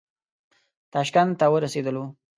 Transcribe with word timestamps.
تاشکند 0.93 1.31
ته 1.39 1.45
ورسېدلو. 1.51 2.03